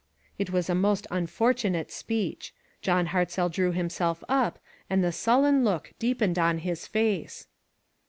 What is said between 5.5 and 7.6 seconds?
look deepened on his face.